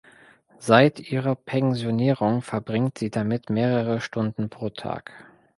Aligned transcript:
Seit 0.57 0.99
ihrer 1.11 1.35
Pensionierung 1.35 2.41
verbringt 2.41 2.97
sie 2.97 3.11
damit 3.11 3.51
mehrere 3.51 4.01
Stunden 4.01 4.49
pro 4.49 4.71
Tag. 4.71 5.13